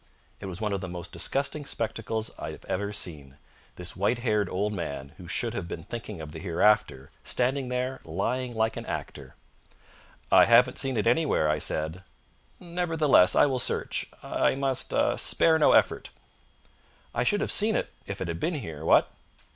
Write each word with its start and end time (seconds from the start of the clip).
It 0.39 0.47
was 0.47 0.59
one 0.59 0.73
of 0.73 0.81
the 0.81 0.87
most 0.87 1.11
disgusting 1.11 1.63
spectacles 1.63 2.31
I've 2.39 2.65
ever 2.65 2.91
seen 2.91 3.37
this 3.75 3.95
white 3.95 4.17
haired 4.25 4.49
old 4.49 4.73
man, 4.73 5.13
who 5.17 5.27
should 5.27 5.53
have 5.53 5.67
been 5.67 5.83
thinking 5.83 6.19
of 6.19 6.31
the 6.31 6.39
hereafter, 6.39 7.11
standing 7.23 7.69
there 7.69 8.01
lying 8.03 8.55
like 8.55 8.77
an 8.77 8.85
actor. 8.87 9.35
"I 10.31 10.45
haven't 10.45 10.79
seen 10.79 10.97
it 10.97 11.05
anywhere," 11.05 11.47
I 11.47 11.59
said. 11.59 12.03
"Nevertheless, 12.59 13.35
I 13.35 13.45
will 13.45 13.59
search. 13.59 14.09
I 14.23 14.55
must 14.55 14.91
ah 14.91 15.17
spare 15.17 15.59
no 15.59 15.73
effort." 15.73 16.09
"I 17.13 17.21
should 17.23 17.41
have 17.41 17.51
seen 17.51 17.75
it 17.75 17.91
if 18.07 18.21
it 18.21 18.27
had 18.27 18.39
been 18.39 18.55
here 18.55 18.83
what?" 18.83 19.11